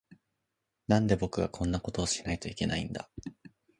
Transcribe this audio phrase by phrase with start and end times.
[0.87, 3.11] なんで、僕がこんなことをしないといけないんだ。